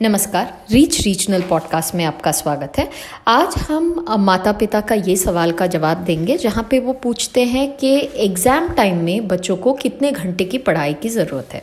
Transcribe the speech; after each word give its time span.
नमस्कार 0.00 0.52
reach 0.70 1.00
regional 1.02 1.42
podcast 1.42 1.94
में 1.94 2.04
आपका 2.04 2.32
स्वागत 2.32 2.72
है। 2.78 2.88
आज 3.28 3.54
हम 3.68 4.04
माता 4.20 4.52
पिता 4.52 4.80
का 4.80 4.94
ये 4.94 5.14
सवाल 5.16 5.52
का 5.52 5.66
जवाब 5.66 6.02
देंगे, 6.04 6.36
जहाँ 6.36 6.66
पे 6.70 6.78
वो 6.78 6.92
पूछते 6.92 7.44
हैं 7.44 7.70
कि 7.76 7.94
एग्ज़ाम 8.16 8.68
टाइम 8.68 8.98
में 9.04 9.28
बच्चों 9.28 9.56
को 9.56 9.72
कितने 9.74 10.10
घंटे 10.12 10.44
की 10.44 10.58
पढ़ाई 10.58 10.94
की 10.94 11.08
ज़रूरत 11.08 11.54
है। 11.54 11.62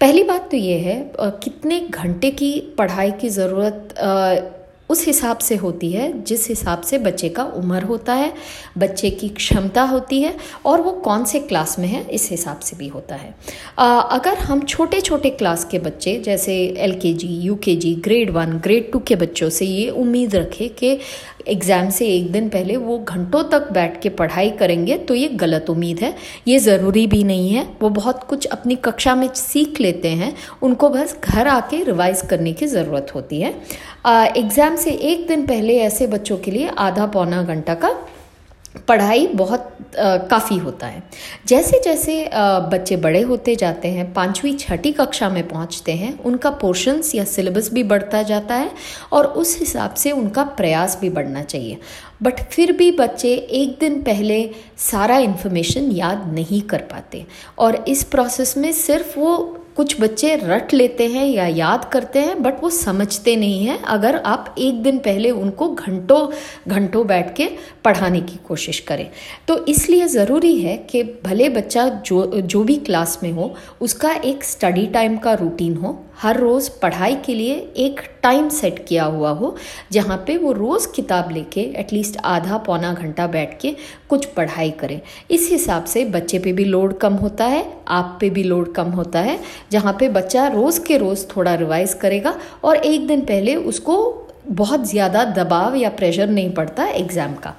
पहली 0.00 0.22
बात 0.22 0.50
तो 0.50 0.56
ये 0.56 0.78
है 0.78 1.12
कितने 1.18 1.80
घंटे 1.80 2.30
की 2.32 2.52
पढ़ाई 2.78 3.10
की 3.10 3.28
ज़रूरत 3.30 3.94
उस 4.90 5.06
हिसाब 5.06 5.38
से 5.38 5.56
होती 5.56 5.90
है 5.92 6.22
जिस 6.22 6.48
हिसाब 6.48 6.80
से 6.80 6.98
बच्चे 6.98 7.28
का 7.28 7.44
उम्र 7.44 7.82
होता 7.82 8.14
है 8.14 8.32
बच्चे 8.78 9.10
की 9.10 9.28
क्षमता 9.28 9.82
होती 9.82 10.20
है 10.22 10.34
और 10.66 10.80
वो 10.80 10.92
कौन 10.92 11.24
से 11.24 11.40
क्लास 11.40 11.78
में 11.78 11.88
है 11.88 12.06
इस 12.10 12.28
हिसाब 12.30 12.60
से 12.60 12.76
भी 12.76 12.88
होता 12.88 13.14
है। 13.14 13.34
आ, 13.78 14.00
अगर 14.00 14.38
हम 14.38 14.60
छोटे 14.60 15.00
छोटे 15.00 15.30
क्लास 15.30 15.64
के 15.64 15.78
बच्चे 15.78 16.16
जैसे 16.20 16.56
L 16.78 16.98
K 17.00 17.12
G 17.12 17.28
U 17.28 17.54
K 17.54 17.76
G 17.76 17.94
grade 17.94 18.30
one 18.30 18.58
grade 18.58 18.92
two 18.92 18.98
के 18.98 19.16
बच्चों 19.16 19.48
से 19.48 19.66
ये 19.66 19.88
उम्मीद 19.90 20.36
रखें 20.36 20.68
कि 20.68 20.98
एग्ज़ाम 21.48 21.88
से 21.90 22.06
एक 22.08 22.30
दिन 22.32 22.48
पहले 22.48 22.76
वो 22.78 22.98
घंटों 23.00 23.42
तक 23.50 23.70
बैठ 23.72 24.00
के 24.02 24.08
पढ़ाई 24.10 24.50
करेंगे 24.58 24.96
तो 24.98 25.14
ये 25.14 25.28
गलत 25.36 25.70
उम्मीद 25.70 26.00
है। 26.00 26.14
ये 26.48 26.58
ज़रूरी 26.58 27.06
भी 27.06 27.22
नहीं 27.24 27.50
है। 27.50 27.66
वो 27.82 27.88
बहुत 27.90 28.22
कुछ 28.24 28.46
अपनी 28.48 28.76
कक्षा 28.84 29.14
में 29.14 29.28
सीख 29.36 29.80
लेते 29.80 30.08
हैं। 30.10 30.34
उनको 30.62 30.88
बस 30.90 31.16
घर 31.24 31.48
आके 31.48 31.82
रिवाइज 31.84 32.20
करने 32.30 32.52
की 32.52 32.66
ज़रूरत 32.66 33.14
होती 33.14 33.40
है। 33.40 33.54
एग्ज़ाम 34.36 34.76
से 34.76 34.90
एक 34.90 35.26
दिन 35.28 35.46
पहले 35.46 35.78
ऐसे 35.80 36.06
बच्चों 36.08 36.36
के 36.38 36.50
लिए 36.50 36.70
आधा 36.78 37.06
पौना 37.08 37.42
घंटा 37.44 37.74
का 37.74 37.96
पढ़ाई 38.88 39.26
बहुत 39.26 39.77
काफ़ी 39.96 40.56
होता 40.56 40.86
है। 40.86 41.02
जैसे 41.46 41.80
जैसे 41.84 42.30
बच्चे 42.72 42.96
बड़े 42.96 43.20
होते 43.20 43.54
जाते 43.56 43.88
हैं, 43.88 44.12
पाँचवीं, 44.14 44.56
छठी 44.56 44.92
कक्षा 44.92 45.28
में 45.28 45.46
पहुँचते 45.48 45.92
हैं, 45.92 46.18
उनका 46.20 46.50
पोर्शंस 46.50 47.14
या 47.14 47.24
सिलेबस 47.24 47.72
भी 47.72 47.82
बढ़ता 47.84 48.22
जाता 48.22 48.54
है 48.54 48.70
और 49.12 49.26
उस 49.26 49.58
हिसाब 49.60 49.94
से 49.94 50.10
उनका 50.12 50.44
प्रयास 50.56 50.98
भी 51.00 51.10
बढ़ना 51.10 51.42
चाहिए। 51.42 51.78
बट 52.22 52.40
फिर 52.50 52.72
भी 52.72 52.90
बच्चे 52.92 53.34
एक 53.34 53.76
दिन 53.80 54.00
पहले 54.02 54.38
सारा 54.80 55.18
इन्फॉर्मेशन 55.18 55.90
याद 55.92 56.32
नहीं 56.34 56.60
कर 56.62 56.82
पाते 56.84 57.24
और 57.58 57.84
इस 57.88 58.02
प्रोसेस 58.04 58.56
में 58.56 58.72
सिर्फ़ 58.72 59.18
वो 59.18 59.36
कुछ 59.78 60.00
बच्चे 60.00 60.34
रट 60.36 60.72
लेते 60.74 61.06
हैं 61.06 61.26
या 61.26 61.46
याद 61.46 61.84
करते 61.84 62.18
हैं 62.18 62.42
बट 62.42 62.62
वो 62.62 62.70
समझते 62.70 63.34
नहीं 63.36 63.66
हैं 63.66 63.78
अगर 63.88 64.16
आप 64.16 64.54
एक 64.58 64.82
दिन 64.82 64.98
पहले 64.98 65.30
उनको 65.30 65.68
घंटों 65.68 66.20
घंटों 66.68 67.06
बैठ 67.06 67.34
के 67.36 67.48
पढ़ाने 67.84 68.20
की 68.20 68.38
कोशिश 68.48 68.80
करें। 68.80 69.06
तो 69.48 69.56
इसलिए 69.66 70.06
ज़रूरी 70.08 70.56
है 70.58 70.76
कि 70.90 71.02
भले 71.24 71.48
बच्चा 71.48 71.88
जो 72.06 72.24
जो 72.26 72.62
भी 72.64 72.76
क्लास 72.76 73.18
में 73.22 73.30
हो, 73.32 73.54
उसका 73.80 74.12
एक 74.14 74.44
स्टडी 74.44 74.86
टाइम 74.86 75.16
का 75.16 75.34
रूटीन 75.34 75.76
हो 75.76 75.92
हर 76.18 76.36
रोज़ 76.36 76.68
पढ़ाई 76.82 77.14
के 77.16 77.34
लिए 77.34 77.54
एक 77.78 78.00
टाइम 78.22 78.48
सेट 78.50 78.84
किया 78.88 79.04
हुआ 79.04 79.30
हो, 79.30 79.54
जहाँ 79.92 80.16
पे 80.26 80.36
वो 80.36 80.52
रोज़ 80.52 80.88
किताब 80.92 81.30
लेके 81.32 81.60
एटलीस्ट 81.80 82.16
आधा 82.26 82.58
पौना 82.58 82.92
घंटा 82.92 83.26
बैठ 83.26 83.58
के 83.60 83.74
कुछ 84.08 84.24
पढ़ाई 84.28 84.70
करें। 84.70 85.00
इस 85.30 85.48
हिसाब 85.50 85.84
से 85.84 86.04
बच्चे 86.06 86.38
पे 86.38 86.52
भी 86.52 86.64
लोड 86.64 86.96
कम 86.98 87.14
होता 87.14 87.44
है, 87.46 87.64
आप 87.88 88.16
पे 88.20 88.30
भी 88.30 88.42
लोड 88.42 88.72
कम 88.74 88.90
होता 88.90 89.20
है, 89.20 89.38
जहाँ 89.70 89.96
पे 90.00 90.08
बच्चा 90.10 90.46
रोज़ 90.48 90.80
के 90.86 90.96
रोज़ 90.98 91.26
थोड़ा 91.36 91.54
रिवाइज 91.56 91.94
करेगा 91.94 92.38
और 92.64 92.76
एक 92.76 93.06
दिन 93.06 93.20
पहले 93.22 93.54
उसको 93.56 94.24
बहुत 94.48 94.88
ज़्यादा 94.88 95.24
दबाव 95.34 95.74
या 95.76 95.88
प्रेशर 95.90 96.28
नहीं 96.28 96.52
पड़ता 96.54 96.86
एग्ज़ाम 96.86 97.34
का। 97.36 97.54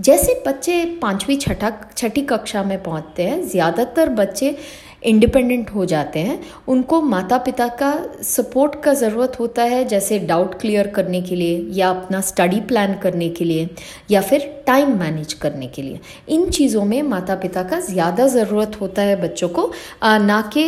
जैसे 0.00 0.42
बच्चे 0.46 0.84
पाँचवीं 1.02 1.36
छठा, 1.38 1.70
छठी 1.96 2.22
कक्षा 2.22 2.62
में 2.62 2.82
पहुँचते 2.82 3.22
हैं, 3.22 3.42
ज़्यादातर 3.42 4.08
बच्चे 4.10 4.56
इंडिपेंडेंट 5.04 5.70
हो 5.70 5.84
जाते 5.84 6.18
हैं, 6.20 6.38
उनको 6.68 7.00
माता 7.02 7.38
पिता 7.38 7.66
का 7.80 7.92
सपोर्ट 8.24 8.80
का 8.82 8.92
ज़रूरत 8.94 9.36
होता 9.40 9.62
है, 9.64 9.84
जैसे 9.84 10.18
डाउट 10.20 10.54
क्लियर 10.60 10.86
करने 10.88 11.20
के 11.22 11.36
लिए 11.36 11.66
या 11.72 11.88
अपना 11.90 12.20
स्टडी 12.22 12.60
प्लान 12.62 12.94
करने 12.98 13.28
के 13.30 13.44
लिए 13.44 13.68
या 14.10 14.20
फिर 14.22 14.52
टाइम 14.66 14.96
मैनेज 14.98 15.32
करने 15.34 15.66
के 15.66 15.82
लिए। 15.82 16.00
इन 16.28 16.48
चीज़ों 16.50 16.84
में 16.84 17.02
माता 17.04 17.34
पिता 17.36 17.62
का 17.62 17.80
ज़्यादा 17.80 18.26
ज़रूरत 18.28 18.76
होता 18.80 19.02
है 19.02 19.20
बच्चों 19.22 19.48
को। 19.48 19.70
ना 20.04 20.40
कि 20.54 20.64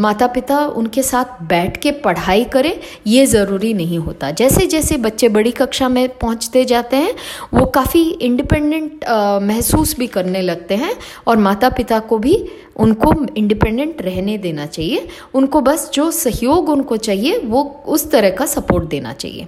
माता 0.00 0.26
पिता 0.28 0.58
उनके 0.76 1.02
साथ 1.02 1.42
बैठ 1.44 1.76
के 1.76 1.90
पढ़ाई 2.00 2.44
करें, 2.46 2.72
ये 3.06 3.26
ज़रूरी 3.26 3.72
नहीं 3.74 3.98
होता। 3.98 4.30
जैसे 4.32 4.66
जैसे 4.68 4.96
बच्चे 4.98 5.28
बड़ी 5.30 5.50
कक्षा 5.52 5.88
में 5.88 6.08
पहुँचते 6.10 6.64
जाते 6.64 6.96
हैं, 6.96 7.14
वो 7.54 7.66
काफ़ी 7.68 8.02
इंडिपेंडेंट 8.10 9.04
महसूस 9.42 9.96
भी 9.98 10.06
करने 10.08 10.42
लगते 10.42 10.76
हैं 10.76 10.92
और 11.26 11.36
माता 11.38 11.68
पिता 11.70 11.98
को 12.00 12.18
भी 12.18 12.36
उनको 12.78 13.10
इंडिपेंडेंट 13.36 14.02
रहने 14.02 14.38
देना 14.38 14.66
चाहिए। 14.66 15.08
उनको 15.34 15.60
बस 15.60 15.90
जो 15.94 16.10
सहयोग 16.10 16.68
उनको 16.68 16.96
चाहिए, 16.96 17.38
वो 17.38 17.82
उस 17.86 18.10
तरह 18.10 18.30
का 18.30 18.46
सपोर्ट 18.46 18.88
देना 18.88 19.12
चाहिए। 19.12 19.46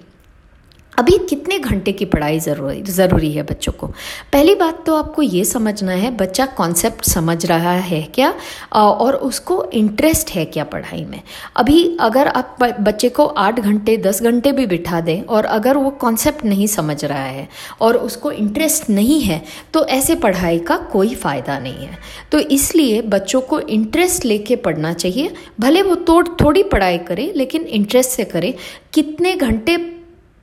अभी 0.99 1.17
कितने 1.29 1.59
घंटे 1.59 1.93
की 1.93 2.05
पढ़ाई 2.05 2.39
ज़रूरी 2.41 2.83
ज़रूरी 2.83 3.31
है 3.33 3.43
बच्चों 3.43 3.73
को? 3.73 3.87
पहली 4.33 4.55
बात 4.55 4.85
तो 4.87 4.95
आपको 4.97 5.23
ये 5.23 5.45
समझना 5.45 5.93
है, 5.93 6.11
बच्चा 6.17 6.47
कॉन्सेप्ट 6.49 7.05
समझ 7.05 7.45
रहा 7.47 7.73
है 7.73 8.03
क्या? 8.15 8.33
और 8.73 9.15
उसको 9.15 9.65
इंटरेस्ट 9.73 10.31
है 10.31 10.45
क्या 10.47 10.65
पढ़ाई 10.65 11.05
में? 11.05 11.21
अभी 11.57 11.97
अगर 12.01 12.29
आप 12.29 12.57
बच्चे 12.81 13.09
को 13.09 13.27
आठ 13.27 13.61
घंटे, 13.61 13.97
दस 13.97 14.23
घंटे 14.23 14.53
भी 14.53 14.67
बिठा 14.67 15.01
दें 15.01 15.23
और 15.23 15.45
अगर 15.47 15.77
वो 15.77 15.91
कॉन्सेप्ट 16.01 16.45
नहीं 16.45 16.67
समझ 16.67 17.05
रहा 17.05 17.23
है 17.23 17.49
और 17.81 17.97
उसको 17.99 18.33
इंटरेस्ट 18.33 18.91
नहीं 18.91 19.21
है 19.21 19.43
तो 19.75 19.85
ऐसे 19.87 20.15
पढ़ाई 20.17 20.59
का 20.59 20.77
कोई 20.93 21.15
फ़ायदा 21.15 21.59
नहीं 21.59 21.87
है। 21.87 21.99
तो 22.33 22.39
इसलिए 22.39 23.01
बच्चों 23.03 23.41
को 23.41 23.61
इंटरेस्ट 23.61 24.25
लेके 24.25 24.57
पढ़ना 24.59 24.93
चाहिए। 24.95 25.33
भले 25.61 25.83
वो 25.83 25.95
तोड़, 25.95 26.27
थोड़ी 26.41 26.63
पढ़ाई 26.65 26.99
करे, 27.01 27.33
लेकिन 27.37 27.63
इंटरेस्ट 27.63 28.11
से 28.11 28.25
करे। 28.27 28.55
कितने 28.95 29.35
घंटे 29.37 29.77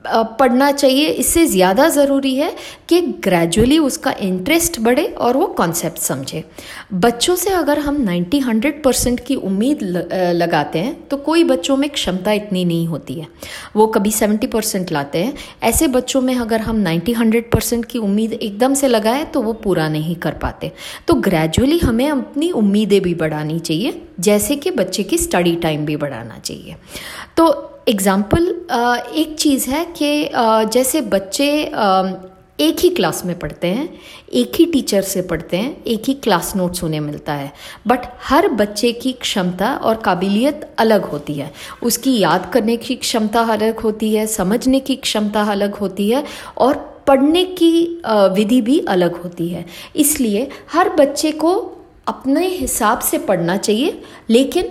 पढ़ना 0.04 0.70
चाहिए। 0.72 1.06
इससे 1.06 1.44
ज़्यादा 1.46 1.88
ज़रूरी 1.88 2.34
है 2.34 2.54
कि 2.88 3.00
ग्रेजुअली 3.24 3.78
उसका 3.78 4.12
इंटरेस्ट 4.20 4.78
बढ़े 4.80 5.04
और 5.04 5.36
वो 5.36 5.46
कॉन्सेप्ट 5.56 5.98
समझे। 5.98 6.42
बच्चों 6.94 7.36
से 7.36 7.50
अगर 7.50 7.78
हम 7.78 7.96
90 8.04 8.40
100 8.42 8.72
परसेंट 8.84 9.20
की 9.20 9.34
उम्मीद 9.36 9.82
लगाते 10.34 10.78
हैं 10.78 10.94
तो 11.08 11.16
कोई 11.18 11.44
बच्चों 11.44 11.76
में 11.76 11.88
क्षमता 11.90 12.32
इतनी 12.32 12.64
नहीं 12.64 12.86
होती 12.86 13.14
है। 13.14 13.26
वो 13.76 13.86
कभी 13.88 14.10
70 14.12 14.46
परसेंट 14.46 14.92
लाते 14.92 15.24
हैं। 15.24 15.34
ऐसे 15.62 15.88
बच्चों 15.88 16.20
में 16.20 16.34
अगर 16.36 16.60
हम 16.60 16.82
90 16.84 17.14
100 17.14 17.42
परसेंट 17.52 17.84
की 17.84 17.98
उम्मीद 18.00 18.32
एकदम 18.32 18.74
से 18.74 18.88
लगाएँ 18.88 19.24
तो 19.24 19.42
वो 19.42 19.52
पूरा 19.54 19.88
नहीं 19.88 20.16
कर 20.16 20.34
पाते। 20.36 20.72
तो 21.08 21.14
ग्रेजुअली 21.20 21.78
हमें 21.78 22.08
अपनी 22.10 22.50
उम्मीदें 22.52 23.00
भी 23.02 23.14
बढ़ानी 23.16 23.58
चाहिए, 23.60 24.00
जैसे 24.20 24.56
कि 24.56 24.70
बच्चे 24.72 25.02
की 25.02 25.18
स्टडी 25.18 25.54
टाइम 25.56 25.84
भी 25.86 25.96
बढ़ाना 25.96 26.38
चाहिए। 26.38 26.76
तो 27.36 27.52
एग्ज़ाम्पल 27.90 28.44
एक 29.16 29.34
चीज़ 29.38 29.68
है 29.70 29.84
कि 29.96 30.28
जैसे 30.72 31.00
बच्चे 31.10 31.48
एक 32.60 32.80
ही 32.80 32.88
क्लास 32.90 33.24
में 33.24 33.38
पढ़ते 33.38 33.66
हैं, 33.66 33.88
एक 34.32 34.52
ही 34.56 34.66
टीचर 34.66 35.02
से 35.02 35.22
पढ़ते 35.22 35.56
हैं, 35.56 35.82
एक 35.84 36.02
ही 36.08 36.14
क्लास 36.16 36.52
नोट्स 36.56 36.84
उन्हें 36.84 37.00
मिलता 37.00 37.32
है। 37.32 37.52
बट 37.86 38.06
हर 38.22 38.48
बच्चे 38.50 38.92
की 38.92 39.12
क्षमता 39.12 39.74
और 39.74 39.96
काबिलियत 39.96 40.68
अलग 40.78 41.04
होती 41.04 41.34
है। 41.34 41.50
उसकी 41.82 42.18
याद 42.18 42.50
करने 42.52 42.76
की 42.76 42.94
क्षमता 42.96 43.42
अलग 43.52 43.80
होती 43.80 44.14
है, 44.14 44.26
समझने 44.28 44.80
की 44.80 44.96
क्षमता 44.98 45.42
अलग 45.52 45.74
होती 45.74 46.08
है 46.10 46.24
और 46.58 46.74
पढ़ने 47.06 47.44
की 47.44 47.72
विधि 48.06 48.60
भी 48.62 48.78
अलग 48.88 49.22
होती 49.22 49.48
है। 49.48 49.64
इसलिए 49.96 50.48
हर 50.72 50.88
बच्चे 50.96 51.32
को 51.34 51.56
अपने 52.08 52.46
हिसाब 52.48 53.00
से 53.00 53.18
पढ़ना 53.20 53.56
चाहिए, 53.56 54.00
लेकिन 54.30 54.70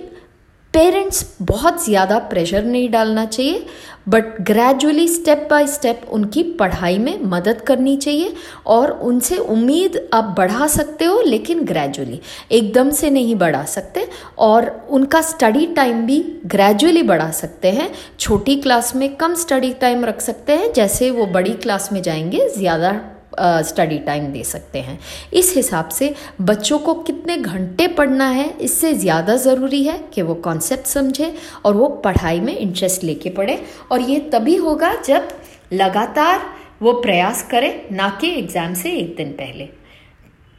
पेरेंट्स 0.74 1.26
बहुत 1.42 1.84
ज़्यादा 1.86 2.18
प्रेशर 2.20 2.64
नहीं 2.64 2.90
डालना 2.90 3.26
चाहिए 3.26 3.66
but 4.08 4.40
gradually 4.42 5.08
step 5.08 5.48
by 5.50 5.68
step 5.68 6.02
उनकी 6.12 6.44
पढ़ाई 6.60 6.98
में 6.98 7.24
मदद 7.24 7.62
करनी 7.62 7.96
चाहिए 7.98 8.34
और 8.66 8.92
उनसे 8.92 9.38
उम्मीद 9.38 10.00
आप 10.14 10.34
बढ़ा 10.38 10.68
सकते 10.68 11.06
हो, 11.06 11.22
लेकिन 11.22 11.64
ग्रेजुअली 11.66 12.20
एकदम 12.52 12.90
से 12.90 13.10
नहीं 13.10 13.36
बढ़ा 13.36 13.64
सकते 13.66 14.08
और 14.38 14.70
उनका 14.90 15.22
स्टडी 15.22 15.66
टाइम 15.66 16.06
भी 16.06 16.20
ग्रेजुअली 16.46 17.04
बढ़ा 17.04 17.30
सकते 17.32 17.72
हैं। 17.72 17.92
छोटी 18.20 18.56
क्लास 18.56 18.96
में 18.96 19.16
कम 19.16 19.36
स्टडी 19.36 19.74
टाइम 19.74 20.06
रख 20.06 20.22
सकते 20.22 20.54
हैं, 20.54 20.74
जैसे 20.74 21.12
वो 21.12 21.26
बड़ी 21.28 21.54
क्लास 21.54 21.92
में 21.92 22.02
जाएँगे, 22.02 22.50
ज़्यादा 22.50 23.00
स्टडी 23.38 23.98
टाइम 24.00 24.26
दे 24.28 24.44
सकते 24.44 24.80
हैं। 24.80 25.00
इस 25.34 25.54
हिसाब 25.56 25.90
से 25.90 26.14
बच्चों 26.42 26.80
को 26.80 26.94
कितने 26.94 27.38
घंटे 27.38 27.88
पढ़ना 27.90 28.28
है, 28.30 28.50
इससे 28.52 28.94
ज़्यादा 28.96 29.36
ज़रूरी 29.38 29.84
है 29.84 29.98
कि 30.14 30.22
वो 30.22 30.36
कॉन्सेप्ट 30.38 30.86
समझे 30.88 31.34
और 31.66 31.74
वो 31.74 31.88
पढ़ाई 32.06 32.40
में 32.40 32.56
इंटरेस्ट 32.58 33.04
लेके 33.04 33.30
पढ़े। 33.30 33.62
और 33.92 34.02
ये 34.02 34.20
तभी 34.34 34.56
होगा 34.58 34.94
जब 35.02 35.28
लगातार 35.74 36.42
वो 36.82 36.94
प्रयास 36.94 37.48
करें, 37.52 37.82
ना 37.92 38.10
कि 38.22 38.30
एग्ज़ाम 38.32 38.74
से 38.74 38.92
एक 38.92 39.16
दिन 39.18 39.32
पहले। 39.34 39.70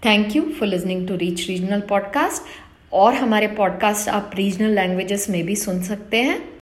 Thank 0.02 0.36
you 0.36 0.42
for 0.58 0.68
listening 0.68 1.06
to 1.08 1.16
reach 1.16 1.46
regional 1.48 1.80
podcast 1.80 2.42
और 2.92 3.14
हमारे 3.14 3.46
पॉडकास्ट 3.48 4.08
आप 4.08 4.30
रीजनल 4.34 4.74
लैंग्वेजेस 4.74 5.28
में 5.30 5.44
भी 5.46 5.56
सुन 5.56 5.82
सकते 5.82 6.16
हैं। 6.16 6.38